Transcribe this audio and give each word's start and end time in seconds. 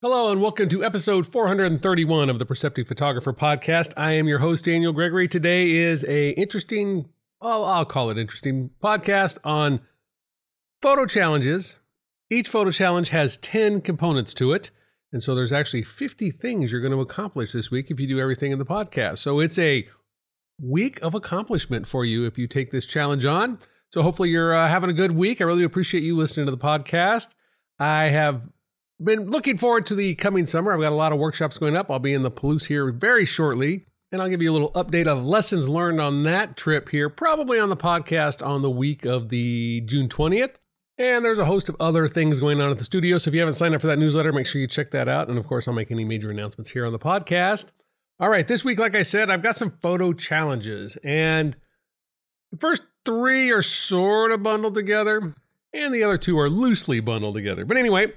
Hello 0.00 0.30
and 0.30 0.40
welcome 0.40 0.68
to 0.68 0.84
episode 0.84 1.26
431 1.26 2.30
of 2.30 2.38
the 2.38 2.46
Perceptive 2.46 2.86
Photographer 2.86 3.32
podcast. 3.32 3.92
I 3.96 4.12
am 4.12 4.28
your 4.28 4.38
host 4.38 4.66
Daniel 4.66 4.92
Gregory. 4.92 5.26
Today 5.26 5.72
is 5.72 6.04
a 6.04 6.30
interesting, 6.34 7.08
well, 7.40 7.64
I'll 7.64 7.84
call 7.84 8.08
it 8.08 8.16
interesting 8.16 8.70
podcast 8.80 9.38
on 9.42 9.80
photo 10.80 11.04
challenges. 11.04 11.80
Each 12.30 12.48
photo 12.48 12.70
challenge 12.70 13.08
has 13.08 13.38
10 13.38 13.80
components 13.80 14.32
to 14.34 14.52
it. 14.52 14.70
And 15.12 15.20
so 15.20 15.34
there's 15.34 15.50
actually 15.50 15.82
50 15.82 16.30
things 16.30 16.70
you're 16.70 16.80
going 16.80 16.92
to 16.92 17.00
accomplish 17.00 17.50
this 17.50 17.72
week 17.72 17.90
if 17.90 17.98
you 17.98 18.06
do 18.06 18.20
everything 18.20 18.52
in 18.52 18.60
the 18.60 18.64
podcast. 18.64 19.18
So 19.18 19.40
it's 19.40 19.58
a 19.58 19.88
week 20.62 21.00
of 21.02 21.16
accomplishment 21.16 21.88
for 21.88 22.04
you 22.04 22.24
if 22.24 22.38
you 22.38 22.46
take 22.46 22.70
this 22.70 22.86
challenge 22.86 23.24
on. 23.24 23.58
So 23.90 24.02
hopefully 24.02 24.30
you're 24.30 24.54
uh, 24.54 24.68
having 24.68 24.90
a 24.90 24.92
good 24.92 25.16
week. 25.16 25.40
I 25.40 25.44
really 25.44 25.64
appreciate 25.64 26.04
you 26.04 26.14
listening 26.14 26.46
to 26.46 26.52
the 26.52 26.56
podcast. 26.56 27.34
I 27.80 28.10
have 28.10 28.48
been 29.02 29.30
looking 29.30 29.56
forward 29.56 29.86
to 29.86 29.94
the 29.94 30.14
coming 30.14 30.46
summer. 30.46 30.72
I've 30.72 30.80
got 30.80 30.92
a 30.92 30.96
lot 30.96 31.12
of 31.12 31.18
workshops 31.18 31.58
going 31.58 31.76
up. 31.76 31.90
I'll 31.90 31.98
be 31.98 32.14
in 32.14 32.22
the 32.22 32.30
Palouse 32.30 32.66
here 32.66 32.90
very 32.92 33.24
shortly. 33.24 33.86
And 34.10 34.22
I'll 34.22 34.28
give 34.28 34.40
you 34.40 34.50
a 34.50 34.52
little 34.52 34.72
update 34.72 35.06
of 35.06 35.22
lessons 35.22 35.68
learned 35.68 36.00
on 36.00 36.22
that 36.22 36.56
trip 36.56 36.88
here, 36.88 37.10
probably 37.10 37.60
on 37.60 37.68
the 37.68 37.76
podcast 37.76 38.44
on 38.44 38.62
the 38.62 38.70
week 38.70 39.04
of 39.04 39.28
the 39.28 39.82
June 39.82 40.08
20th. 40.08 40.54
And 40.96 41.24
there's 41.24 41.38
a 41.38 41.44
host 41.44 41.68
of 41.68 41.76
other 41.78 42.08
things 42.08 42.40
going 42.40 42.60
on 42.60 42.70
at 42.70 42.78
the 42.78 42.84
studio. 42.84 43.18
So 43.18 43.28
if 43.28 43.34
you 43.34 43.40
haven't 43.40 43.54
signed 43.54 43.74
up 43.74 43.82
for 43.82 43.86
that 43.86 43.98
newsletter, 43.98 44.32
make 44.32 44.46
sure 44.46 44.60
you 44.60 44.66
check 44.66 44.90
that 44.92 45.08
out. 45.08 45.28
And 45.28 45.38
of 45.38 45.46
course, 45.46 45.68
I'll 45.68 45.74
make 45.74 45.90
any 45.90 46.04
major 46.04 46.30
announcements 46.30 46.70
here 46.70 46.86
on 46.86 46.92
the 46.92 46.98
podcast. 46.98 47.70
All 48.18 48.30
right, 48.30 48.48
this 48.48 48.64
week, 48.64 48.78
like 48.78 48.96
I 48.96 49.02
said, 49.02 49.30
I've 49.30 49.42
got 49.42 49.56
some 49.56 49.78
photo 49.80 50.12
challenges. 50.12 50.96
And 51.04 51.54
the 52.50 52.58
first 52.58 52.82
three 53.04 53.50
are 53.52 53.62
sort 53.62 54.32
of 54.32 54.42
bundled 54.42 54.74
together, 54.74 55.36
and 55.72 55.94
the 55.94 56.02
other 56.02 56.18
two 56.18 56.38
are 56.38 56.50
loosely 56.50 56.98
bundled 56.98 57.36
together. 57.36 57.64
But 57.64 57.76
anyway, 57.76 58.12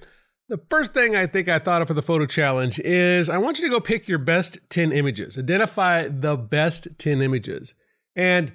the 0.51 0.59
first 0.69 0.93
thing 0.93 1.15
I 1.15 1.27
think 1.27 1.47
I 1.47 1.59
thought 1.59 1.81
of 1.81 1.87
for 1.87 1.93
the 1.93 2.01
photo 2.01 2.25
challenge 2.25 2.77
is 2.81 3.29
I 3.29 3.37
want 3.37 3.57
you 3.57 3.63
to 3.63 3.71
go 3.71 3.79
pick 3.79 4.09
your 4.09 4.19
best 4.19 4.57
10 4.69 4.91
images. 4.91 5.39
Identify 5.39 6.09
the 6.09 6.35
best 6.35 6.89
10 6.97 7.21
images. 7.21 7.73
And 8.17 8.51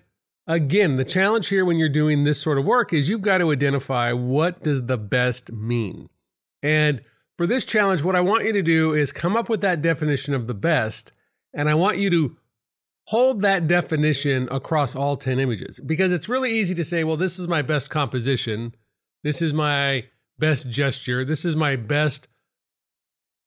again, 0.47 0.97
the 0.97 1.07
challenge 1.07 1.49
here 1.49 1.65
when 1.65 1.79
you're 1.79 1.89
doing 1.89 2.25
this 2.25 2.39
sort 2.39 2.59
of 2.59 2.67
work 2.67 2.93
is 2.93 3.09
you've 3.09 3.23
got 3.23 3.39
to 3.39 3.51
identify 3.51 4.13
what 4.13 4.63
does 4.63 4.85
the 4.85 4.99
best 4.99 5.51
mean. 5.53 6.11
And 6.63 7.01
for 7.39 7.47
this 7.47 7.65
challenge, 7.65 8.03
what 8.03 8.15
I 8.15 8.21
want 8.21 8.45
you 8.45 8.53
to 8.53 8.63
do 8.63 8.93
is 8.93 9.11
come 9.11 9.35
up 9.35 9.49
with 9.49 9.63
that 9.63 9.81
definition 9.81 10.35
of 10.35 10.49
the 10.49 10.55
best, 10.55 11.15
and 11.55 11.67
I 11.67 11.75
want 11.75 11.97
you 11.97 12.11
to 12.11 12.37
hold 13.07 13.41
that 13.41 13.67
definition 13.67 14.49
across 14.51 14.95
all 14.95 15.17
10 15.17 15.41
images 15.41 15.81
because 15.81 16.13
it's 16.13 16.29
really 16.29 16.51
easy 16.51 16.75
to 16.75 16.85
say, 16.85 17.05
well, 17.05 17.17
this 17.17 17.39
is 17.39 17.49
my 17.49 17.63
best 17.63 17.89
composition. 17.89 18.75
This 19.23 19.41
is 19.41 19.55
my 19.55 20.05
best 20.39 20.71
gesture. 20.71 21.25
This 21.25 21.45
is 21.45 21.57
my 21.57 21.77
best 21.77 22.29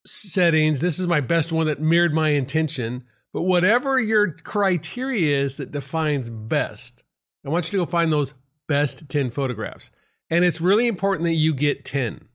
settings. 0.06 0.80
This 0.80 1.00
is 1.00 1.08
my 1.08 1.22
best 1.22 1.52
one 1.52 1.68
that 1.68 1.82
mirrored 1.82 2.14
my 2.14 2.30
intention. 2.30 3.04
But 3.34 3.44
whatever 3.44 4.00
your 4.00 4.32
criteria 4.32 5.44
is 5.44 5.58
that 5.58 5.72
defines 5.72 6.30
best, 6.30 7.04
I 7.46 7.50
want 7.50 7.66
you 7.66 7.80
to 7.80 7.86
go 7.86 7.90
find 7.90 8.12
those 8.12 8.34
best 8.68 9.10
10 9.10 9.32
photographs. 9.32 9.92
And 10.30 10.46
it's 10.46 10.62
really 10.62 10.88
important 10.88 11.26
that 11.26 11.34
you 11.34 11.54
get 11.54 11.86
10. 11.86 12.28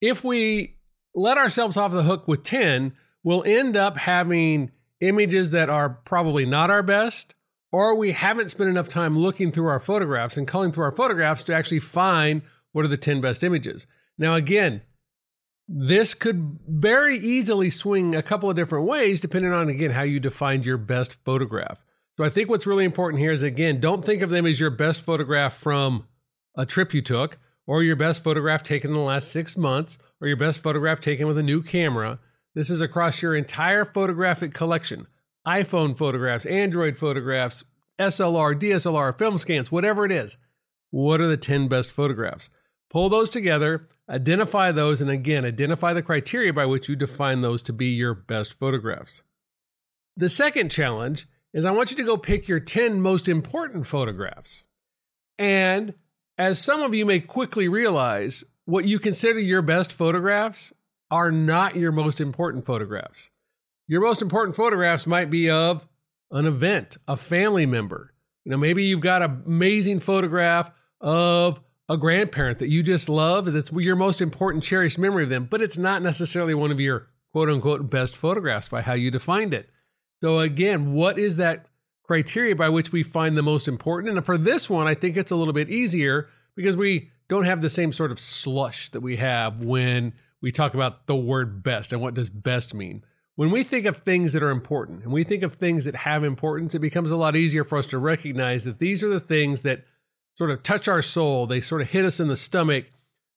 If 0.00 0.24
we 0.24 0.76
let 1.14 1.38
ourselves 1.38 1.76
off 1.76 1.92
the 1.92 2.02
hook 2.02 2.28
with 2.28 2.42
10, 2.44 2.94
we'll 3.22 3.44
end 3.44 3.76
up 3.76 3.96
having 3.96 4.70
images 5.00 5.50
that 5.50 5.68
are 5.70 5.90
probably 5.90 6.46
not 6.46 6.70
our 6.70 6.82
best, 6.82 7.34
or 7.72 7.96
we 7.96 8.12
haven't 8.12 8.50
spent 8.50 8.70
enough 8.70 8.88
time 8.88 9.18
looking 9.18 9.52
through 9.52 9.66
our 9.66 9.80
photographs 9.80 10.36
and 10.36 10.46
culling 10.46 10.72
through 10.72 10.84
our 10.84 10.94
photographs 10.94 11.44
to 11.44 11.54
actually 11.54 11.78
find 11.78 12.42
what 12.72 12.84
are 12.84 12.88
the 12.88 12.96
10 12.96 13.20
best 13.20 13.42
images? 13.42 13.86
Now, 14.18 14.34
again, 14.34 14.82
this 15.68 16.14
could 16.14 16.58
very 16.66 17.16
easily 17.16 17.70
swing 17.70 18.14
a 18.14 18.22
couple 18.22 18.50
of 18.50 18.56
different 18.56 18.86
ways 18.86 19.20
depending 19.20 19.52
on, 19.52 19.68
again, 19.68 19.92
how 19.92 20.02
you 20.02 20.18
defined 20.18 20.66
your 20.66 20.78
best 20.78 21.24
photograph. 21.24 21.82
So 22.16 22.24
I 22.24 22.28
think 22.28 22.50
what's 22.50 22.66
really 22.66 22.84
important 22.84 23.20
here 23.22 23.32
is, 23.32 23.42
again, 23.42 23.80
don't 23.80 24.04
think 24.04 24.20
of 24.20 24.30
them 24.30 24.46
as 24.46 24.60
your 24.60 24.70
best 24.70 25.04
photograph 25.04 25.54
from 25.54 26.06
a 26.56 26.66
trip 26.66 26.92
you 26.92 27.02
took 27.02 27.38
or 27.66 27.82
your 27.82 27.96
best 27.96 28.24
photograph 28.24 28.62
taken 28.62 28.90
in 28.90 28.98
the 28.98 29.04
last 29.04 29.30
six 29.30 29.56
months 29.56 29.96
or 30.20 30.28
your 30.28 30.36
best 30.36 30.62
photograph 30.62 31.00
taken 31.00 31.26
with 31.26 31.38
a 31.38 31.42
new 31.42 31.62
camera. 31.62 32.18
This 32.54 32.68
is 32.68 32.80
across 32.80 33.22
your 33.22 33.36
entire 33.36 33.84
photographic 33.84 34.52
collection 34.52 35.06
iPhone 35.46 35.96
photographs, 35.96 36.44
Android 36.46 36.98
photographs, 36.98 37.64
SLR, 37.98 38.58
DSLR, 38.58 39.16
film 39.16 39.38
scans, 39.38 39.72
whatever 39.72 40.04
it 40.04 40.12
is. 40.12 40.36
What 40.90 41.20
are 41.20 41.28
the 41.28 41.36
10 41.36 41.68
best 41.68 41.90
photographs? 41.90 42.50
Pull 42.90 43.08
those 43.08 43.30
together, 43.30 43.88
identify 44.08 44.72
those, 44.72 45.00
and 45.00 45.10
again, 45.10 45.44
identify 45.44 45.92
the 45.92 46.02
criteria 46.02 46.52
by 46.52 46.66
which 46.66 46.88
you 46.88 46.96
define 46.96 47.40
those 47.40 47.62
to 47.64 47.72
be 47.72 47.86
your 47.86 48.14
best 48.14 48.52
photographs. 48.52 49.22
The 50.16 50.28
second 50.28 50.70
challenge 50.70 51.28
is 51.54 51.64
I 51.64 51.70
want 51.70 51.90
you 51.90 51.96
to 51.96 52.04
go 52.04 52.16
pick 52.16 52.48
your 52.48 52.60
10 52.60 53.00
most 53.00 53.28
important 53.28 53.86
photographs. 53.86 54.64
And 55.38 55.94
as 56.36 56.62
some 56.62 56.82
of 56.82 56.94
you 56.94 57.06
may 57.06 57.20
quickly 57.20 57.68
realize, 57.68 58.44
what 58.64 58.84
you 58.84 58.98
consider 58.98 59.38
your 59.38 59.62
best 59.62 59.92
photographs 59.92 60.72
are 61.10 61.32
not 61.32 61.76
your 61.76 61.92
most 61.92 62.20
important 62.20 62.64
photographs. 62.64 63.30
Your 63.88 64.00
most 64.00 64.22
important 64.22 64.56
photographs 64.56 65.06
might 65.06 65.30
be 65.30 65.50
of 65.50 65.86
an 66.30 66.46
event, 66.46 66.96
a 67.08 67.16
family 67.16 67.66
member. 67.66 68.14
You 68.44 68.52
know, 68.52 68.56
maybe 68.56 68.84
you've 68.84 69.00
got 69.00 69.22
an 69.22 69.42
amazing 69.46 69.98
photograph 69.98 70.70
of 71.00 71.60
a 71.90 71.96
grandparent 71.96 72.60
that 72.60 72.68
you 72.68 72.84
just 72.84 73.08
love, 73.08 73.52
that's 73.52 73.72
your 73.72 73.96
most 73.96 74.20
important, 74.20 74.62
cherished 74.62 74.96
memory 74.96 75.24
of 75.24 75.28
them, 75.28 75.48
but 75.50 75.60
it's 75.60 75.76
not 75.76 76.02
necessarily 76.02 76.54
one 76.54 76.70
of 76.70 76.78
your 76.78 77.08
quote 77.32 77.50
unquote 77.50 77.90
best 77.90 78.16
photographs 78.16 78.68
by 78.68 78.80
how 78.80 78.94
you 78.94 79.10
defined 79.10 79.52
it. 79.52 79.68
So, 80.20 80.38
again, 80.38 80.92
what 80.92 81.18
is 81.18 81.34
that 81.36 81.66
criteria 82.04 82.54
by 82.54 82.68
which 82.68 82.92
we 82.92 83.02
find 83.02 83.36
the 83.36 83.42
most 83.42 83.66
important? 83.66 84.16
And 84.16 84.24
for 84.24 84.38
this 84.38 84.70
one, 84.70 84.86
I 84.86 84.94
think 84.94 85.16
it's 85.16 85.32
a 85.32 85.36
little 85.36 85.52
bit 85.52 85.68
easier 85.68 86.28
because 86.54 86.76
we 86.76 87.10
don't 87.28 87.44
have 87.44 87.60
the 87.60 87.68
same 87.68 87.90
sort 87.90 88.12
of 88.12 88.20
slush 88.20 88.90
that 88.90 89.00
we 89.00 89.16
have 89.16 89.58
when 89.58 90.12
we 90.40 90.52
talk 90.52 90.74
about 90.74 91.08
the 91.08 91.16
word 91.16 91.64
best 91.64 91.92
and 91.92 92.00
what 92.00 92.14
does 92.14 92.30
best 92.30 92.72
mean. 92.72 93.02
When 93.34 93.50
we 93.50 93.64
think 93.64 93.86
of 93.86 93.98
things 93.98 94.32
that 94.34 94.44
are 94.44 94.50
important 94.50 95.02
and 95.02 95.12
we 95.12 95.24
think 95.24 95.42
of 95.42 95.54
things 95.54 95.86
that 95.86 95.96
have 95.96 96.22
importance, 96.22 96.72
it 96.72 96.80
becomes 96.80 97.10
a 97.10 97.16
lot 97.16 97.34
easier 97.34 97.64
for 97.64 97.78
us 97.78 97.86
to 97.86 97.98
recognize 97.98 98.62
that 98.62 98.78
these 98.78 99.02
are 99.02 99.08
the 99.08 99.18
things 99.18 99.62
that 99.62 99.84
sort 100.34 100.50
of 100.50 100.62
touch 100.62 100.88
our 100.88 101.02
soul. 101.02 101.46
They 101.46 101.60
sort 101.60 101.82
of 101.82 101.90
hit 101.90 102.04
us 102.04 102.20
in 102.20 102.28
the 102.28 102.36
stomach. 102.36 102.86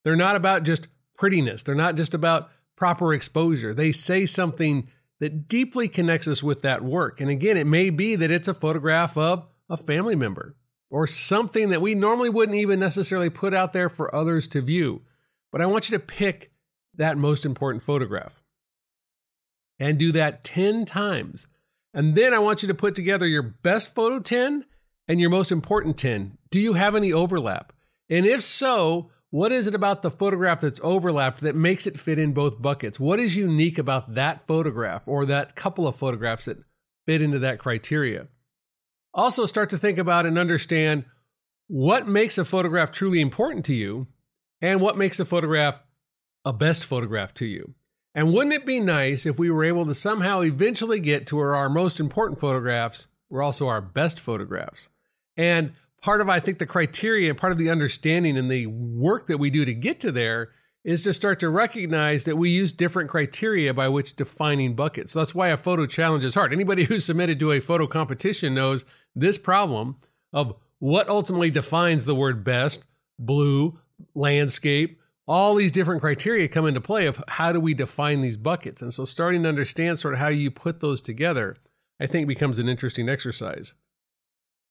They're 0.03 0.15
not 0.15 0.35
about 0.35 0.63
just 0.63 0.87
prettiness, 1.17 1.63
they're 1.63 1.75
not 1.75 1.95
just 1.95 2.13
about 2.13 2.49
proper 2.75 3.13
exposure. 3.13 3.73
They 3.73 3.91
say 3.91 4.25
something 4.25 4.89
that 5.19 5.47
deeply 5.47 5.87
connects 5.87 6.27
us 6.27 6.43
with 6.43 6.63
that 6.63 6.83
work. 6.83 7.21
And 7.21 7.29
again, 7.29 7.55
it 7.55 7.67
may 7.67 7.89
be 7.89 8.15
that 8.15 8.31
it's 8.31 8.47
a 8.47 8.53
photograph 8.53 9.15
of 9.15 9.47
a 9.69 9.77
family 9.77 10.15
member 10.15 10.55
or 10.89 11.07
something 11.07 11.69
that 11.69 11.81
we 11.81 11.95
normally 11.95 12.29
wouldn't 12.29 12.57
even 12.57 12.79
necessarily 12.79 13.29
put 13.29 13.53
out 13.53 13.73
there 13.73 13.89
for 13.89 14.13
others 14.13 14.47
to 14.49 14.61
view. 14.61 15.01
But 15.51 15.61
I 15.61 15.65
want 15.65 15.89
you 15.89 15.97
to 15.97 16.03
pick 16.03 16.51
that 16.95 17.17
most 17.17 17.45
important 17.45 17.83
photograph 17.83 18.41
and 19.79 19.97
do 19.97 20.11
that 20.11 20.43
10 20.43 20.85
times. 20.85 21.47
And 21.93 22.15
then 22.15 22.33
I 22.33 22.39
want 22.39 22.61
you 22.61 22.67
to 22.67 22.73
put 22.73 22.95
together 22.95 23.25
your 23.25 23.43
best 23.43 23.95
photo 23.95 24.19
10 24.19 24.65
and 25.07 25.19
your 25.19 25.29
most 25.29 25.51
important 25.51 25.97
10, 25.97 26.37
do 26.53 26.59
you 26.59 26.74
have 26.74 26.94
any 26.94 27.12
overlap? 27.12 27.74
And 28.12 28.28
if 28.28 28.44
so, 28.44 29.09
what 29.31 29.52
is 29.52 29.66
it 29.66 29.74
about 29.74 30.03
the 30.03 30.12
photograph 30.12 30.62
that's 30.62 30.80
overlapped 30.84 31.41
that 31.41 31.56
makes 31.56 31.88
it 31.88 32.00
fit 32.00 32.19
in 32.19 32.31
both 32.31 32.62
buckets? 32.62 33.00
What 33.00 33.19
is 33.19 33.36
unique 33.36 33.80
about 33.80 34.14
that 34.14 34.46
photograph 34.46 35.02
or 35.08 35.25
that 35.25 35.56
couple 35.56 35.88
of 35.88 35.96
photographs 35.96 36.46
that 36.46 36.59
fit 37.08 37.24
into 37.24 37.40
that 37.40 37.58
criteria? 37.58 38.28
Also, 39.16 39.47
start 39.47 39.72
to 39.72 39.80
think 39.80 39.97
about 39.97 40.28
and 40.28 40.38
understand 40.38 41.06
what 41.66 42.08
makes 42.08 42.38
a 42.38 42.46
photograph 42.46 42.91
truly 42.91 43.20
important 43.20 43.66
to 43.66 43.74
you 43.74 44.06
and 44.62 44.80
what 44.80 44.96
makes 44.96 45.20
a 45.20 45.25
photograph 45.25 45.80
a 46.46 46.53
best 46.53 46.85
photograph 46.85 47.34
to 47.34 47.47
you. 47.47 47.74
And 48.14 48.31
wouldn't 48.31 48.53
it 48.53 48.64
be 48.68 48.80
nice 48.80 49.26
if 49.26 49.40
we 49.40 49.49
were 49.49 49.64
able 49.64 49.88
to 49.88 49.96
somehow 49.96 50.41
eventually 50.41 50.99
get 50.99 51.26
to 51.28 51.38
where 51.38 51.56
our 51.56 51.67
most 51.70 51.99
important 51.99 52.40
photographs 52.40 53.08
were 53.28 53.41
also 53.41 53.67
our 53.67 53.82
best 53.82 54.20
photographs? 54.20 54.90
And 55.35 55.73
part 56.03 56.22
of, 56.22 56.29
I 56.29 56.40
think, 56.40 56.59
the 56.59 56.66
criteria, 56.66 57.29
and 57.29 57.38
part 57.38 57.53
of 57.53 57.58
the 57.58 57.70
understanding 57.70 58.38
and 58.38 58.52
the 58.52 58.67
work 58.67 59.28
that 59.28 59.40
we 59.40 59.50
do 59.50 59.66
to 59.66 59.73
get 59.73 60.02
to 60.02 60.11
there 60.11 60.52
is 60.84 61.03
to 61.05 61.14
start 61.14 61.40
to 61.40 61.50
recognize 61.50 62.26
that 62.26 62.38
we 62.38 62.50
use 62.50 62.73
different 62.73 63.09
criteria 63.09 63.73
by 63.73 63.88
which 63.88 64.17
defining 64.17 64.76
buckets. 64.76 65.14
So 65.14 65.20
that's 65.20 65.34
why 65.34 65.47
a 65.47 65.58
photo 65.58 65.85
challenge 65.85 66.26
is 66.26 66.35
hard. 66.35 66.52
Anybody 66.52 66.84
who's 66.84 67.05
submitted 67.05 67.40
to 67.40 67.53
a 67.53 67.61
photo 67.61 67.88
competition 67.88 68.53
knows 68.53 68.84
this 69.16 69.38
problem 69.38 69.96
of 70.34 70.53
what 70.79 71.08
ultimately 71.08 71.50
defines 71.50 72.03
the 72.03 72.16
word 72.16 72.44
best, 72.44 72.84
blue, 73.17 73.79
landscape, 74.14 74.99
all 75.26 75.56
these 75.56 75.72
different 75.72 76.02
criteria 76.02 76.49
come 76.49 76.67
into 76.67 76.82
play 76.82 77.06
of 77.06 77.23
how 77.29 77.53
do 77.53 77.61
we 77.61 77.73
define 77.73 78.20
these 78.20 78.35
buckets. 78.35 78.82
And 78.82 78.94
so 78.94 79.06
starting 79.06 79.44
to 79.44 79.49
understand 79.49 79.99
sort 79.99 80.16
of 80.16 80.20
how 80.20 80.28
you 80.28 80.52
put 80.52 80.82
those 80.82 81.02
together, 81.02 81.56
I 81.97 82.08
think 82.08 82.28
becomes 82.28 82.59
an 82.59 82.67
interesting 82.67 83.08
exercise. 83.08 83.76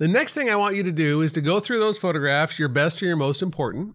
The 0.03 0.09
next 0.09 0.35
thing 0.35 0.51
I 0.51 0.57
want 0.57 0.75
you 0.75 0.83
to 0.83 0.91
do 0.91 1.23
is 1.23 1.31
to 1.31 1.41
go 1.41 1.61
through 1.61 1.79
those 1.79 1.97
photographs, 1.97 2.59
your 2.59 2.69
best 2.69 3.01
or 3.01 3.07
your 3.07 3.15
most 3.15 3.41
important, 3.41 3.95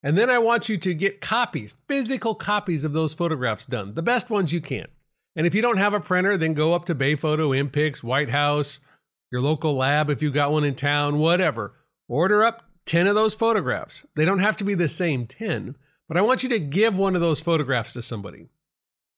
And 0.00 0.16
then 0.16 0.30
I 0.30 0.38
want 0.38 0.68
you 0.68 0.78
to 0.78 0.94
get 0.94 1.20
copies, 1.20 1.74
physical 1.88 2.36
copies 2.36 2.84
of 2.84 2.92
those 2.92 3.12
photographs 3.12 3.66
done, 3.66 3.94
the 3.94 4.02
best 4.02 4.30
ones 4.30 4.52
you 4.52 4.60
can. 4.60 4.86
And 5.34 5.44
if 5.44 5.52
you 5.52 5.60
don't 5.60 5.78
have 5.78 5.94
a 5.94 6.00
printer, 6.00 6.36
then 6.36 6.54
go 6.54 6.74
up 6.74 6.84
to 6.84 6.94
Bayphoto, 6.94 7.50
Mpix, 7.68 8.04
White 8.04 8.30
House, 8.30 8.78
your 9.32 9.40
local 9.40 9.74
lab 9.74 10.10
if 10.10 10.22
you've 10.22 10.32
got 10.32 10.52
one 10.52 10.62
in 10.62 10.76
town, 10.76 11.18
whatever. 11.18 11.74
Order 12.06 12.44
up 12.44 12.62
10 12.86 13.08
of 13.08 13.16
those 13.16 13.34
photographs. 13.34 14.06
They 14.14 14.24
don't 14.24 14.38
have 14.38 14.56
to 14.58 14.64
be 14.64 14.74
the 14.74 14.86
same 14.86 15.26
10, 15.26 15.74
but 16.06 16.16
I 16.16 16.20
want 16.20 16.44
you 16.44 16.50
to 16.50 16.60
give 16.60 16.96
one 16.96 17.16
of 17.16 17.20
those 17.20 17.40
photographs 17.40 17.92
to 17.94 18.02
somebody. 18.02 18.46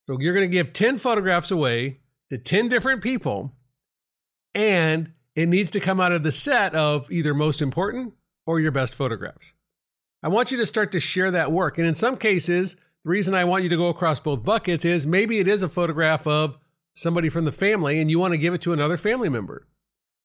So 0.05 0.19
you're 0.19 0.33
going 0.33 0.51
to 0.51 0.57
give 0.57 0.73
10 0.73 0.97
photographs 0.97 1.51
away 1.51 1.99
to 2.31 2.39
10 2.39 2.71
different 2.71 3.03
people, 3.03 3.53
and 4.55 5.13
it 5.35 5.49
needs 5.49 5.71
to 5.73 5.81
come 5.81 6.01
out 6.01 6.13
of 6.13 6.23
the 6.23 6.33
set 6.33 6.75
of 6.75 7.11
either 7.11 7.35
most 7.35 7.61
important 7.61 8.15
or 8.47 8.61
your 8.61 8.71
best 8.71 8.95
photographs. 8.95 9.55
I 10.23 10.29
want 10.29 10.51
you 10.51 10.57
to 10.59 10.67
start 10.67 10.93
to 10.93 11.01
share 11.01 11.31
that 11.31 11.53
work. 11.53 11.77
And 11.77 11.87
in 11.87 11.95
some 11.95 12.17
cases, 12.17 12.75
the 13.05 13.11
reason 13.11 13.35
I 13.35 13.45
want 13.45 13.63
you 13.63 13.69
to 13.69 13.77
go 13.77 13.89
across 13.89 14.21
both 14.21 14.45
buckets 14.45 14.85
is 14.85 15.07
maybe 15.07 15.39
it 15.39 15.49
is 15.49 15.63
a 15.63 15.69
photograph 15.69 16.27
of 16.27 16.57
somebody 16.95 17.29
from 17.29 17.45
the 17.45 17.53
family 17.53 18.01
and 18.01 18.11
you 18.11 18.19
want 18.19 18.33
to 18.33 18.39
give 18.39 18.55
it 18.55 18.63
to 18.63 18.73
another 18.73 18.97
family 18.97 19.29
member. 19.29 19.67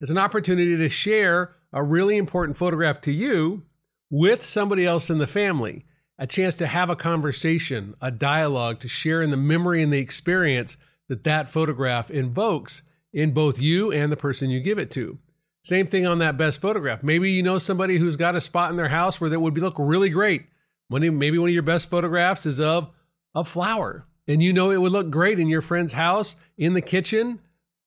It's 0.00 0.10
an 0.10 0.18
opportunity 0.18 0.76
to 0.76 0.88
share 0.88 1.54
a 1.72 1.84
really 1.84 2.16
important 2.16 2.56
photograph 2.56 3.00
to 3.02 3.12
you 3.12 3.64
with 4.08 4.44
somebody 4.46 4.86
else 4.86 5.10
in 5.10 5.18
the 5.18 5.26
family, 5.26 5.84
a 6.18 6.26
chance 6.26 6.54
to 6.56 6.66
have 6.66 6.90
a 6.90 6.96
conversation, 6.96 7.94
a 8.00 8.10
dialogue, 8.10 8.78
to 8.80 8.88
share 8.88 9.20
in 9.22 9.30
the 9.30 9.36
memory 9.36 9.82
and 9.82 9.92
the 9.92 9.98
experience 9.98 10.76
that 11.08 11.24
that 11.24 11.50
photograph 11.50 12.10
invokes 12.10 12.82
in 13.12 13.32
both 13.32 13.60
you 13.60 13.92
and 13.92 14.10
the 14.10 14.16
person 14.16 14.50
you 14.50 14.60
give 14.60 14.78
it 14.78 14.90
to. 14.92 15.18
Same 15.62 15.86
thing 15.86 16.06
on 16.06 16.18
that 16.18 16.36
best 16.36 16.60
photograph. 16.60 17.02
Maybe 17.02 17.32
you 17.32 17.42
know 17.42 17.58
somebody 17.58 17.98
who's 17.98 18.16
got 18.16 18.34
a 18.34 18.40
spot 18.40 18.70
in 18.70 18.76
their 18.76 18.88
house 18.88 19.20
where 19.20 19.28
that 19.30 19.40
would 19.40 19.52
be, 19.52 19.60
look 19.60 19.74
really 19.78 20.08
great. 20.08 20.46
Maybe 20.88 21.38
one 21.38 21.48
of 21.48 21.54
your 21.54 21.62
best 21.62 21.90
photographs 21.90 22.46
is 22.46 22.60
of 22.60 22.90
a 23.34 23.44
flower, 23.44 24.06
and 24.26 24.42
you 24.42 24.52
know 24.52 24.70
it 24.70 24.80
would 24.80 24.92
look 24.92 25.10
great 25.10 25.38
in 25.38 25.48
your 25.48 25.62
friend's 25.62 25.92
house 25.92 26.36
in 26.56 26.74
the 26.74 26.80
kitchen. 26.80 27.40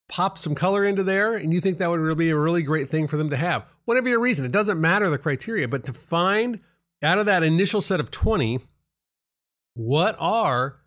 Pop 0.07 0.37
some 0.37 0.55
color 0.55 0.85
into 0.85 1.03
there, 1.03 1.35
and 1.35 1.53
you 1.53 1.59
think 1.59 1.79
that 1.79 1.89
would 1.89 2.17
be 2.17 2.29
a 2.29 2.37
really 2.37 2.61
great 2.61 2.89
thing 2.91 3.07
for 3.07 3.17
them 3.17 3.29
to 3.31 3.37
have. 3.37 3.65
Whatever 3.85 4.07
your 4.07 4.19
reason, 4.19 4.45
it 4.45 4.51
doesn't 4.51 4.79
matter 4.79 5.09
the 5.09 5.17
criteria, 5.17 5.67
but 5.67 5.83
to 5.85 5.93
find 5.93 6.59
out 7.01 7.17
of 7.17 7.25
that 7.25 7.43
initial 7.43 7.81
set 7.81 7.99
of 7.99 8.11
20, 8.11 8.59
what 9.73 10.15
are 10.19 10.77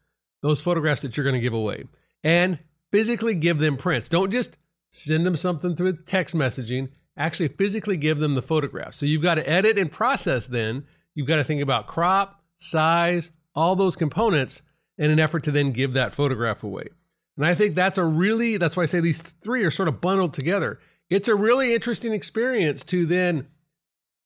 those 0.42 0.62
photographs 0.62 1.02
that 1.02 1.16
you're 1.16 1.24
going 1.24 1.34
to 1.34 1.40
give 1.40 1.52
away? 1.52 1.84
And 2.22 2.58
physically 2.96 3.34
give 3.34 3.58
them 3.58 3.76
prints. 3.76 4.08
Don't 4.08 4.30
just 4.30 4.56
send 4.88 5.26
them 5.26 5.36
something 5.36 5.76
through 5.76 5.98
text 6.04 6.34
messaging. 6.34 6.88
Actually, 7.14 7.48
physically 7.48 7.98
give 7.98 8.18
them 8.18 8.34
the 8.34 8.40
photograph. 8.40 8.94
So 8.94 9.04
you've 9.04 9.22
got 9.22 9.34
to 9.34 9.46
edit 9.46 9.78
and 9.78 9.92
process 9.92 10.46
then. 10.46 10.86
You've 11.14 11.28
got 11.28 11.36
to 11.36 11.44
think 11.44 11.60
about 11.60 11.88
crop, 11.88 12.42
size, 12.56 13.32
all 13.54 13.76
those 13.76 13.96
components 13.96 14.62
in 14.96 15.10
an 15.10 15.20
effort 15.20 15.44
to 15.44 15.50
then 15.50 15.72
give 15.72 15.92
that 15.92 16.14
photograph 16.14 16.64
away. 16.64 16.88
And 17.36 17.44
I 17.44 17.54
think 17.54 17.74
that's 17.74 17.98
a 17.98 18.04
really, 18.04 18.56
that's 18.56 18.78
why 18.78 18.84
I 18.84 18.86
say 18.86 19.00
these 19.00 19.20
three 19.20 19.62
are 19.62 19.70
sort 19.70 19.88
of 19.88 20.00
bundled 20.00 20.32
together. 20.32 20.78
It's 21.10 21.28
a 21.28 21.34
really 21.34 21.74
interesting 21.74 22.14
experience 22.14 22.82
to 22.84 23.04
then 23.04 23.46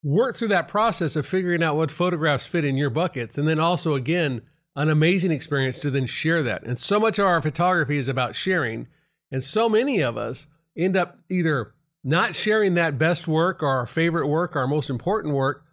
work 0.04 0.36
through 0.36 0.48
that 0.48 0.68
process 0.68 1.16
of 1.16 1.26
figuring 1.26 1.64
out 1.64 1.74
what 1.74 1.90
photographs 1.90 2.46
fit 2.46 2.64
in 2.64 2.76
your 2.76 2.90
buckets. 2.90 3.36
And 3.36 3.48
then 3.48 3.58
also, 3.58 3.94
again, 3.94 4.42
an 4.76 4.88
amazing 4.88 5.30
experience 5.30 5.80
to 5.80 5.90
then 5.90 6.06
share 6.06 6.42
that. 6.42 6.62
And 6.64 6.78
so 6.78 7.00
much 7.00 7.18
of 7.18 7.26
our 7.26 7.42
photography 7.42 7.96
is 7.96 8.08
about 8.08 8.36
sharing. 8.36 8.88
And 9.30 9.42
so 9.42 9.68
many 9.68 10.00
of 10.00 10.16
us 10.16 10.46
end 10.76 10.96
up 10.96 11.18
either 11.28 11.74
not 12.02 12.34
sharing 12.34 12.74
that 12.74 12.98
best 12.98 13.28
work 13.28 13.62
or 13.62 13.68
our 13.68 13.86
favorite 13.86 14.26
work, 14.26 14.56
our 14.56 14.66
most 14.66 14.88
important 14.88 15.34
work, 15.34 15.64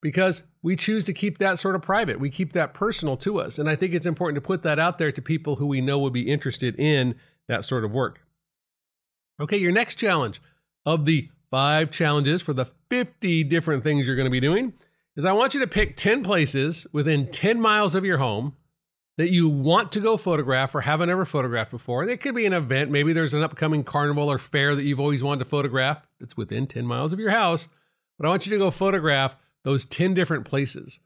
because 0.00 0.44
we 0.62 0.76
choose 0.76 1.04
to 1.04 1.12
keep 1.12 1.38
that 1.38 1.58
sort 1.58 1.74
of 1.74 1.82
private. 1.82 2.20
We 2.20 2.30
keep 2.30 2.52
that 2.52 2.74
personal 2.74 3.16
to 3.18 3.38
us. 3.40 3.58
And 3.58 3.68
I 3.68 3.76
think 3.76 3.94
it's 3.94 4.06
important 4.06 4.36
to 4.36 4.46
put 4.46 4.62
that 4.62 4.78
out 4.78 4.98
there 4.98 5.12
to 5.12 5.22
people 5.22 5.56
who 5.56 5.66
we 5.66 5.80
know 5.80 5.98
would 6.00 6.12
be 6.12 6.30
interested 6.30 6.78
in 6.78 7.14
that 7.48 7.64
sort 7.64 7.84
of 7.84 7.92
work. 7.92 8.20
Okay, 9.40 9.56
your 9.56 9.72
next 9.72 9.96
challenge 9.96 10.40
of 10.84 11.04
the 11.04 11.28
five 11.50 11.90
challenges 11.90 12.42
for 12.42 12.52
the 12.52 12.66
50 12.90 13.44
different 13.44 13.82
things 13.84 14.06
you're 14.06 14.16
going 14.16 14.24
to 14.24 14.30
be 14.30 14.40
doing 14.40 14.72
is 15.18 15.24
I 15.24 15.32
want 15.32 15.52
you 15.52 15.60
to 15.60 15.66
pick 15.66 15.96
10 15.96 16.22
places 16.22 16.86
within 16.92 17.28
10 17.28 17.60
miles 17.60 17.96
of 17.96 18.04
your 18.04 18.18
home 18.18 18.54
that 19.16 19.32
you 19.32 19.48
want 19.48 19.90
to 19.92 20.00
go 20.00 20.16
photograph 20.16 20.76
or 20.76 20.82
haven't 20.82 21.10
ever 21.10 21.24
photographed 21.24 21.72
before. 21.72 22.08
It 22.08 22.20
could 22.20 22.36
be 22.36 22.46
an 22.46 22.52
event. 22.52 22.92
Maybe 22.92 23.12
there's 23.12 23.34
an 23.34 23.42
upcoming 23.42 23.82
carnival 23.82 24.30
or 24.30 24.38
fair 24.38 24.76
that 24.76 24.84
you've 24.84 25.00
always 25.00 25.24
wanted 25.24 25.40
to 25.40 25.50
photograph. 25.50 26.00
It's 26.20 26.36
within 26.36 26.68
10 26.68 26.86
miles 26.86 27.12
of 27.12 27.18
your 27.18 27.32
house. 27.32 27.68
But 28.16 28.26
I 28.26 28.28
want 28.28 28.46
you 28.46 28.52
to 28.52 28.58
go 28.58 28.70
photograph 28.70 29.34
those 29.64 29.84
10 29.84 30.14
different 30.14 30.44
places. 30.44 31.00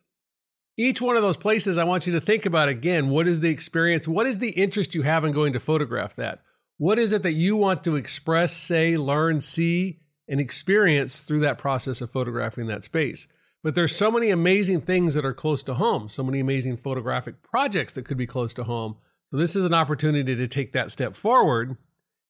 Each 0.77 1.01
one 1.01 1.17
of 1.17 1.23
those 1.23 1.39
places, 1.39 1.79
I 1.79 1.85
want 1.85 2.07
you 2.07 2.13
to 2.13 2.21
think 2.21 2.45
about 2.45 2.69
again 2.69 3.09
what 3.09 3.27
is 3.27 3.41
the 3.41 3.49
experience? 3.49 4.07
What 4.07 4.27
is 4.27 4.39
the 4.39 4.51
interest 4.51 4.95
you 4.95 5.03
have 5.03 5.25
in 5.25 5.33
going 5.33 5.55
to 5.55 5.61
photograph 5.61 6.17
that? 6.17 6.43
What 6.77 6.99
is 6.99 7.13
it 7.13 7.23
that 7.23 7.33
you 7.33 7.57
want 7.57 7.83
to 7.85 7.97
express, 7.97 8.55
say, 8.55 8.99
learn, 8.99 9.41
see, 9.41 10.01
and 10.29 10.39
experience 10.39 11.21
through 11.21 11.41
that 11.41 11.57
process 11.57 12.03
of 12.03 12.11
photographing 12.11 12.67
that 12.67 12.85
space? 12.85 13.27
But 13.63 13.75
there's 13.75 13.95
so 13.95 14.11
many 14.11 14.31
amazing 14.31 14.81
things 14.81 15.15
that 15.15 15.25
are 15.25 15.33
close 15.33 15.63
to 15.65 15.75
home, 15.75 16.09
so 16.09 16.25
many 16.25 16.41
amazing 16.41 16.77
photographic 16.77 17.43
projects 17.43 17.93
that 17.95 18.05
could 18.05 18.17
be 18.17 18.27
close 18.27 18.53
to 18.55 18.65
home. 18.65 18.97
So 19.31 19.37
this 19.37 19.55
is 19.55 19.65
an 19.65 19.75
opportunity 19.75 20.35
to 20.35 20.49
take 20.49 20.73
that 20.73 20.91
step 20.91 21.15
forward, 21.15 21.77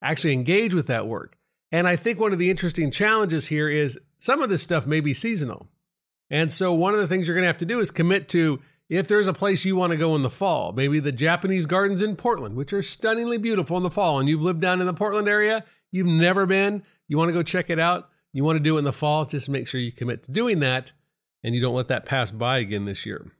actually 0.02 0.34
engage 0.34 0.74
with 0.74 0.86
that 0.88 1.06
work. 1.06 1.36
And 1.70 1.88
I 1.88 1.96
think 1.96 2.20
one 2.20 2.34
of 2.34 2.38
the 2.38 2.50
interesting 2.50 2.90
challenges 2.90 3.46
here 3.46 3.68
is 3.68 3.98
some 4.18 4.42
of 4.42 4.50
this 4.50 4.62
stuff 4.62 4.86
may 4.86 5.00
be 5.00 5.14
seasonal. 5.14 5.68
And 6.30 6.52
so 6.52 6.72
one 6.74 6.92
of 6.92 7.00
the 7.00 7.08
things 7.08 7.26
you're 7.26 7.34
going 7.34 7.44
to 7.44 7.48
have 7.48 7.58
to 7.58 7.66
do 7.66 7.80
is 7.80 7.90
commit 7.90 8.28
to 8.30 8.60
if 8.90 9.08
there's 9.08 9.26
a 9.26 9.32
place 9.32 9.64
you 9.64 9.74
want 9.74 9.92
to 9.92 9.96
go 9.96 10.14
in 10.14 10.22
the 10.22 10.30
fall, 10.30 10.72
maybe 10.72 11.00
the 11.00 11.12
Japanese 11.12 11.64
gardens 11.64 12.02
in 12.02 12.14
Portland, 12.14 12.56
which 12.56 12.74
are 12.74 12.82
stunningly 12.82 13.38
beautiful 13.38 13.78
in 13.78 13.82
the 13.82 13.90
fall, 13.90 14.20
and 14.20 14.28
you've 14.28 14.42
lived 14.42 14.60
down 14.60 14.80
in 14.80 14.86
the 14.86 14.92
Portland 14.92 15.28
area, 15.28 15.64
you've 15.90 16.06
never 16.06 16.44
been, 16.44 16.82
you 17.08 17.16
want 17.16 17.30
to 17.30 17.32
go 17.32 17.42
check 17.42 17.70
it 17.70 17.78
out, 17.78 18.10
you 18.34 18.44
want 18.44 18.56
to 18.56 18.62
do 18.62 18.76
it 18.76 18.80
in 18.80 18.84
the 18.84 18.92
fall, 18.92 19.24
just 19.24 19.48
make 19.48 19.66
sure 19.66 19.80
you 19.80 19.92
commit 19.92 20.24
to 20.24 20.30
doing 20.30 20.60
that 20.60 20.92
and 21.42 21.54
you 21.54 21.60
don't 21.60 21.74
let 21.74 21.88
that 21.88 22.06
pass 22.06 22.30
by 22.30 22.58
again 22.58 22.84
this 22.84 23.04
year. 23.06 23.32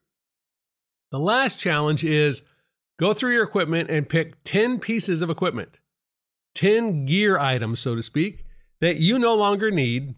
The 1.11 1.19
last 1.19 1.59
challenge 1.59 2.05
is 2.05 2.43
go 2.99 3.13
through 3.13 3.35
your 3.35 3.45
equipment 3.45 3.91
and 3.91 4.09
pick 4.09 4.43
10 4.45 4.81
pieces 4.81 5.23
of 5.23 5.31
equipment, 5.31 5.79
10 6.55 7.07
gear 7.07 7.39
items, 7.39 7.81
so 7.81 7.95
to 7.95 8.03
speak, 8.03 8.45
that 8.81 8.97
you 8.97 9.19
no 9.19 9.35
longer 9.35 9.71
need 9.71 10.15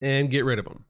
and 0.00 0.30
get 0.30 0.44
rid 0.44 0.58
of 0.58 0.64
them. 0.64 0.84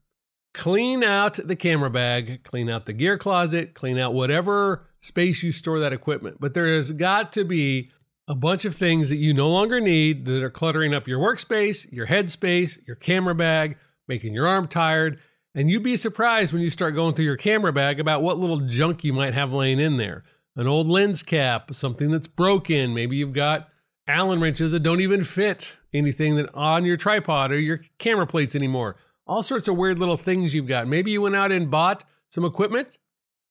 Clean 0.55 1.05
out 1.05 1.35
the 1.35 1.55
camera 1.55 1.91
bag, 1.91 2.43
clean 2.43 2.71
out 2.71 2.87
the 2.87 2.95
gear 2.95 3.19
closet, 3.19 3.75
clean 3.75 3.99
out 3.99 4.15
whatever 4.15 4.89
space 5.01 5.43
you 5.43 5.53
store 5.53 5.79
that 5.81 5.93
equipment. 5.93 6.39
But 6.41 6.55
there 6.55 6.75
has 6.75 6.93
got 6.93 7.33
to 7.35 7.45
be 7.45 7.91
a 8.27 8.35
bunch 8.35 8.65
of 8.65 8.75
things 8.75 9.09
that 9.11 9.17
you 9.17 9.33
no 9.33 9.49
longer 9.49 9.81
need 9.81 10.25
that 10.25 10.43
are 10.43 10.51
cluttering 10.51 10.95
up 10.95 11.07
your 11.07 11.21
workspace, 11.21 11.91
your 11.93 12.07
headspace, 12.07 12.79
your 12.87 12.97
camera 12.97 13.35
bag, 13.35 13.77
making 14.09 14.35
your 14.35 14.47
arm 14.47 14.67
tired, 14.67 15.21
and 15.57 15.71
you'd 15.71 15.83
be 15.83 15.97
surprised 15.97 16.53
when 16.53 16.61
you 16.61 16.69
start 16.69 16.95
going 16.95 17.15
through 17.15 17.25
your 17.25 17.39
camera 17.39 17.73
bag 17.73 17.99
about 17.99 18.23
what 18.23 18.39
little 18.39 18.61
junk 18.61 19.03
you 19.03 19.15
might 19.15 19.33
have 19.33 19.55
laying 19.55 19.81
in 19.81 19.97
there. 19.97 20.23
An 20.55 20.67
old 20.67 20.87
lens 20.87 21.23
cap, 21.23 21.75
something 21.75 22.11
that's 22.11 22.27
broken. 22.27 22.93
Maybe 22.93 23.17
you've 23.17 23.33
got 23.33 23.71
Allen 24.07 24.39
wrenches 24.39 24.73
that 24.73 24.81
don't 24.81 25.01
even 25.01 25.25
fit 25.25 25.73
anything 25.95 26.37
that 26.37 26.55
on 26.55 26.85
your 26.85 26.99
tripod 26.99 27.53
or 27.53 27.59
your 27.59 27.81
camera 27.99 28.27
plates 28.27 28.55
anymore. 28.55 28.97
All 29.27 29.43
sorts 29.43 29.67
of 29.67 29.79
weird 29.79 29.99
little 29.99 30.19
things 30.19 30.55
you've 30.55 30.69
got. 30.69 30.87
Maybe 30.87 31.11
you 31.11 31.23
went 31.23 31.35
out 31.35 31.51
and 31.51 31.71
bought 31.71 32.05
some 32.29 32.45
equipment, 32.45 32.99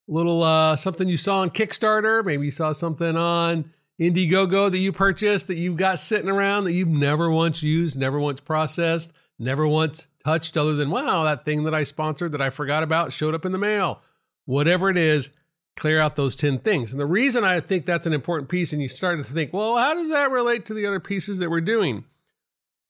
a 0.07 0.13
little 0.13 0.43
uh, 0.43 0.75
something 0.75 1.09
you 1.09 1.17
saw 1.17 1.39
on 1.39 1.50
Kickstarter. 1.50 2.24
Maybe 2.24 2.45
you 2.45 2.51
saw 2.51 2.71
something 2.71 3.17
on 3.17 3.71
Indiegogo 4.00 4.69
that 4.69 4.77
you 4.77 4.93
purchased 4.93 5.47
that 5.47 5.57
you've 5.57 5.77
got 5.77 6.00
sitting 6.00 6.29
around 6.29 6.65
that 6.65 6.74
you've 6.74 6.88
never 6.88 7.31
once 7.31 7.63
used, 7.63 7.97
never 7.97 8.19
once 8.19 8.41
processed, 8.41 9.12
never 9.39 9.67
once 9.67 10.07
touched 10.25 10.58
other 10.58 10.74
than, 10.74 10.89
wow, 10.89 11.24
that 11.24 11.46
thing 11.46 11.63
that 11.63 11.75
I 11.75 11.84
sponsored 11.84 12.32
that 12.32 12.41
I 12.41 12.50
forgot 12.50 12.82
about 12.82 13.13
showed 13.13 13.36
up 13.36 13.46
in 13.46 13.51
the 13.51 13.60
mail. 13.60 14.01
Whatever 14.46 14.89
it 14.89 14.98
is, 14.98 15.29
clear 15.77 16.00
out 16.00 16.15
those 16.15 16.36
10 16.36 16.60
things. 16.60 16.91
And 16.91 17.00
the 17.00 17.05
reason 17.05 17.44
I 17.44 17.60
think 17.60 17.86
that's 17.86 18.08
an 18.08 18.13
important 18.13 18.50
piece, 18.50 18.74
and 18.74 18.82
you 18.82 18.88
start 18.88 19.20
to 19.20 19.32
think, 19.32 19.53
well, 19.53 19.77
how 19.77 19.94
does 19.94 20.10
that 20.10 20.32
relate 20.32 20.65
to 20.65 20.74
the 20.74 20.86
other 20.88 21.00
pieces 21.00 21.38
that 21.39 21.51
we're 21.51 21.62
doing? 21.62 22.05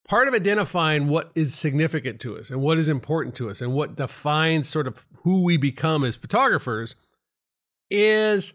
Part 0.08 0.30
of 0.30 0.34
identifying 0.34 1.08
what 1.08 1.32
is 1.36 1.54
significant 1.54 2.22
to 2.22 2.38
us 2.38 2.50
and 2.50 2.62
what 2.62 2.78
is 2.78 2.88
important 2.88 3.36
to 3.36 3.50
us 3.50 3.60
and 3.60 3.74
what 3.74 3.98
defines 3.98 4.70
sort 4.70 4.88
of 4.88 5.06
who 5.24 5.44
we 5.44 5.58
become 5.58 6.06
as 6.06 6.16
photographers 6.16 6.96
is 7.90 8.54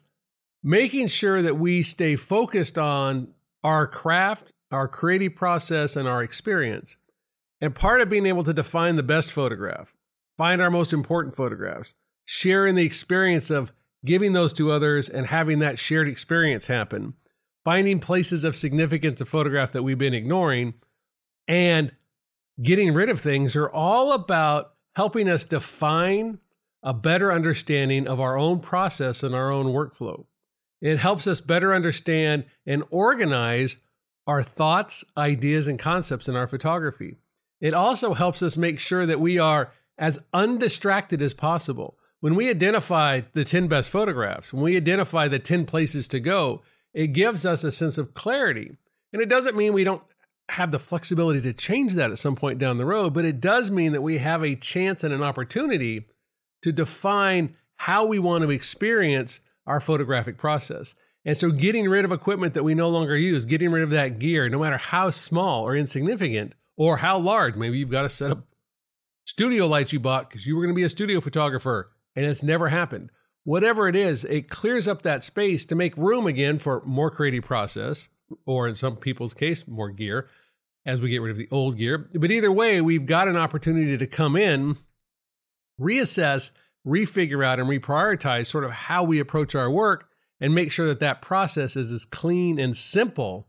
making 0.63 1.09
sure 1.09 1.43
that 1.43 1.59
we 1.59 1.83
stay 1.83 2.17
focused 2.17 2.79
on 2.79 3.29
our 3.63 3.87
craft, 3.87 4.53
our 4.71 4.89
creative 4.89 5.35
process, 5.35 5.97
and 5.97 6.09
our 6.09 6.23
experience 6.23 6.97
and 7.61 7.75
part 7.75 8.01
of 8.01 8.09
being 8.09 8.27
able 8.27 8.45
to 8.45 8.53
define 8.53 8.97
the 8.97 9.03
best 9.03 9.33
photograph, 9.33 9.95
find 10.39 10.63
our 10.63 10.71
most 10.71 10.93
important 10.93 11.37
photographs, 11.37 11.95
sharing 12.25 12.75
the 12.75 12.85
experience 12.85 13.51
of 13.51 13.73
giving 14.05 14.33
those 14.33 14.53
to 14.55 14.71
others 14.71 15.09
and 15.09 15.27
having 15.27 15.59
that 15.59 15.79
shared 15.79 16.09
experience 16.09 16.67
happen, 16.67 17.15
finding 17.65 18.01
places 18.01 18.45
of 18.45 18.57
significance 18.57 19.19
to 19.19 19.27
photograph 19.27 19.73
that 19.73 19.83
we've 19.83 19.99
been 19.99 20.15
ignoring, 20.15 20.75
and 21.47 21.93
getting 22.63 22.95
rid 22.95 23.09
of 23.09 23.21
things 23.21 23.57
are 23.57 23.71
all 23.71 24.13
about 24.13 24.75
helping 24.97 25.29
us 25.29 25.45
define 25.45 26.39
a 26.83 26.95
better 26.95 27.31
understanding 27.31 28.07
of 28.07 28.21
our 28.21 28.39
own 28.39 28.61
process 28.61 29.23
and 29.23 29.35
our 29.35 29.51
own 29.51 29.67
workflow. 29.67 30.25
It 30.81 30.99
helps 30.99 31.27
us 31.27 31.43
better 31.43 31.75
understand 31.75 32.47
and 32.67 32.85
organize 32.91 33.77
our 34.27 34.43
thoughts, 34.43 35.05
ideas, 35.17 35.67
and 35.67 35.79
concepts 35.79 36.29
in 36.29 36.37
our 36.37 36.47
photography. 36.47 37.17
It 37.61 37.75
also 37.75 38.15
helps 38.15 38.43
us 38.43 38.57
make 38.57 38.81
sure 38.81 39.07
that 39.07 39.21
we 39.21 39.39
are 39.39 39.73
as 39.99 40.19
undistracted 40.33 41.21
as 41.21 41.35
possible. 41.35 41.97
When 42.21 42.35
we 42.35 42.49
identify 42.49 43.23
the 43.33 43.45
10 43.45 43.69
best 43.69 43.91
photographs, 43.91 44.53
when 44.53 44.63
we 44.63 44.77
identify 44.77 45.29
the 45.29 45.39
10 45.39 45.67
places 45.67 46.09
to 46.09 46.21
go, 46.21 46.63
it 46.93 47.09
gives 47.09 47.47
us 47.47 47.65
a 47.65 47.73
sense 47.73 47.99
of 47.99 48.15
clarity. 48.15 48.73
And 49.13 49.23
it 49.23 49.29
doesn't 49.29 49.57
mean 49.57 49.73
we 49.73 49.85
don't 49.85 50.03
have 50.51 50.71
the 50.71 50.79
flexibility 50.79 51.41
to 51.41 51.53
change 51.53 51.95
that 51.95 52.11
at 52.11 52.19
some 52.19 52.35
point 52.35 52.59
down 52.59 52.79
the 52.79 52.85
road, 52.85 53.15
but 53.15 53.25
it 53.25 53.41
does 53.41 53.71
mean 53.71 53.93
that 53.93 54.03
we 54.03 54.19
have 54.19 54.43
a 54.43 54.57
chance 54.57 55.05
and 55.05 55.15
an 55.15 55.23
opportunity 55.23 56.07
to 56.63 56.73
define 56.73 57.55
how 57.77 58.05
we 58.05 58.19
want 58.19 58.43
to 58.43 58.51
experience 58.51 59.41
our 59.67 59.81
photographic 59.81 60.37
process. 60.37 60.95
And 61.25 61.37
so, 61.37 61.51
getting 61.51 61.89
rid 61.89 62.05
of 62.05 62.13
equipment 62.13 62.55
that 62.55 62.65
we 62.65 62.75
no 62.75 62.89
longer 62.89 63.17
use, 63.17 63.45
getting 63.45 63.71
rid 63.71 63.83
of 63.83 63.91
that 63.91 64.19
gear, 64.19 64.49
no 64.49 64.59
matter 64.59 64.79
how 64.79 65.11
small 65.11 65.67
or 65.67 65.77
insignificant 65.77 66.55
or 66.81 66.97
how 66.97 67.19
large, 67.19 67.57
maybe 67.57 67.77
you've 67.77 67.91
got 67.91 68.07
a 68.07 68.09
set 68.09 68.31
of 68.31 68.43
studio 69.27 69.67
lights 69.67 69.93
you 69.93 70.01
bought 70.01 70.31
because 70.31 70.47
you 70.47 70.57
were 70.57 70.63
going 70.63 70.75
to 70.75 70.79
be 70.79 70.83
a 70.83 70.89
studio 70.89 71.21
photographer 71.21 71.93
and 72.17 72.25
it's 72.25 72.43
never 72.43 72.71
happened. 72.71 73.11
Whatever 73.45 73.87
it 73.87 73.95
is, 73.95 74.25
it 74.25 74.49
clears 74.49 74.89
up 74.89 75.03
that 75.03 75.23
space 75.23 75.67
to 75.67 75.75
make 75.75 75.95
room 75.99 76.27
again 76.27 76.59
for 76.59 76.83
more 76.87 77.11
creative 77.11 77.45
process, 77.45 78.09
or 78.47 78.67
in 78.67 78.75
some 78.75 78.97
people's 78.97 79.35
case, 79.35 79.69
more 79.69 79.91
gear 79.91 80.31
as 80.87 81.03
we 81.03 81.11
get 81.11 81.21
rid 81.21 81.33
of 81.33 81.37
the 81.37 81.49
old 81.51 81.77
gear. 81.77 82.09
But 82.15 82.31
either 82.31 82.51
way, 82.51 82.81
we've 82.81 83.05
got 83.05 83.29
an 83.29 83.37
opportunity 83.37 83.99
to 83.99 84.07
come 84.07 84.35
in, 84.35 84.79
reassess, 85.79 86.51
refigure 86.87 87.45
out, 87.45 87.61
and 87.61 87.69
reprioritize 87.69 88.47
sort 88.47 88.65
of 88.65 88.71
how 88.71 89.05
we 89.05 89.21
approach 89.21 89.55
our 89.55 89.71
work 89.71 90.09
and 90.41 90.55
make 90.55 90.73
sure 90.73 90.87
that 90.87 91.01
that 91.01 91.21
process 91.21 91.77
is 91.77 91.93
as 91.93 92.07
clean 92.07 92.59
and 92.59 92.75
simple 92.75 93.49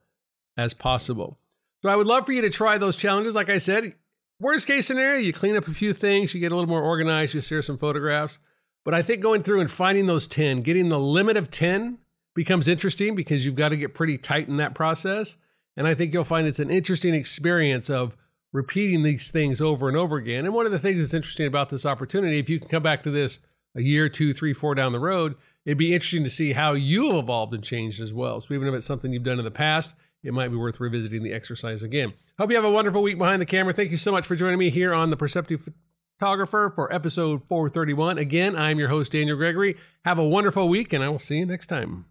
as 0.57 0.73
possible. 0.73 1.37
So 1.81 1.89
I 1.89 1.95
would 1.95 2.07
love 2.07 2.25
for 2.25 2.31
you 2.31 2.41
to 2.41 2.49
try 2.49 2.77
those 2.77 2.95
challenges. 2.95 3.35
Like 3.35 3.49
I 3.49 3.57
said, 3.57 3.95
worst 4.39 4.67
case 4.67 4.85
scenario, 4.85 5.19
you 5.19 5.33
clean 5.33 5.55
up 5.55 5.67
a 5.67 5.71
few 5.71 5.93
things, 5.93 6.33
you 6.33 6.39
get 6.39 6.51
a 6.51 6.55
little 6.55 6.69
more 6.69 6.83
organized, 6.83 7.33
you 7.33 7.41
share 7.41 7.61
some 7.61 7.77
photographs. 7.77 8.39
But 8.83 8.93
I 8.93 9.03
think 9.03 9.21
going 9.21 9.43
through 9.43 9.61
and 9.61 9.69
finding 9.69 10.05
those 10.05 10.27
10, 10.27 10.61
getting 10.61 10.89
the 10.89 10.99
limit 10.99 11.37
of 11.37 11.51
10 11.51 11.99
becomes 12.33 12.67
interesting 12.67 13.15
because 13.15 13.45
you've 13.45 13.55
got 13.55 13.69
to 13.69 13.77
get 13.77 13.93
pretty 13.93 14.17
tight 14.17 14.47
in 14.47 14.57
that 14.57 14.75
process. 14.75 15.37
And 15.77 15.87
I 15.87 15.93
think 15.93 16.13
you'll 16.13 16.23
find 16.23 16.47
it's 16.47 16.59
an 16.59 16.71
interesting 16.71 17.13
experience 17.13 17.89
of 17.89 18.15
repeating 18.53 19.03
these 19.03 19.31
things 19.31 19.61
over 19.61 19.87
and 19.87 19.97
over 19.97 20.17
again. 20.17 20.45
And 20.45 20.53
one 20.53 20.65
of 20.65 20.71
the 20.71 20.79
things 20.79 20.99
that's 20.99 21.13
interesting 21.13 21.47
about 21.47 21.69
this 21.69 21.85
opportunity, 21.85 22.39
if 22.39 22.49
you 22.49 22.59
can 22.59 22.69
come 22.69 22.83
back 22.83 23.03
to 23.03 23.11
this 23.11 23.39
a 23.75 23.81
year, 23.81 24.09
two, 24.09 24.33
three, 24.33 24.53
four 24.53 24.75
down 24.75 24.91
the 24.91 24.99
road, 24.99 25.35
it'd 25.65 25.77
be 25.77 25.93
interesting 25.93 26.23
to 26.23 26.29
see 26.29 26.53
how 26.53 26.73
you 26.73 27.11
have 27.11 27.23
evolved 27.23 27.53
and 27.53 27.63
changed 27.63 28.01
as 28.01 28.13
well. 28.13 28.41
So 28.41 28.53
even 28.53 28.67
if 28.67 28.73
it's 28.73 28.87
something 28.87 29.13
you've 29.13 29.23
done 29.23 29.39
in 29.39 29.45
the 29.45 29.51
past, 29.51 29.95
it 30.23 30.33
might 30.33 30.49
be 30.49 30.55
worth 30.55 30.79
revisiting 30.79 31.23
the 31.23 31.33
exercise 31.33 31.83
again. 31.83 32.13
Hope 32.37 32.49
you 32.49 32.55
have 32.55 32.65
a 32.65 32.71
wonderful 32.71 33.01
week 33.01 33.17
behind 33.17 33.41
the 33.41 33.45
camera. 33.45 33.73
Thank 33.73 33.91
you 33.91 33.97
so 33.97 34.11
much 34.11 34.25
for 34.25 34.35
joining 34.35 34.59
me 34.59 34.69
here 34.69 34.93
on 34.93 35.09
the 35.09 35.17
Perceptive 35.17 35.69
Photographer 36.19 36.71
for 36.75 36.93
episode 36.93 37.41
431. 37.47 38.17
Again, 38.17 38.55
I'm 38.55 38.77
your 38.77 38.89
host, 38.89 39.11
Daniel 39.11 39.37
Gregory. 39.37 39.77
Have 40.05 40.19
a 40.19 40.27
wonderful 40.27 40.69
week, 40.69 40.93
and 40.93 41.03
I 41.03 41.09
will 41.09 41.19
see 41.19 41.37
you 41.37 41.45
next 41.45 41.67
time. 41.67 42.05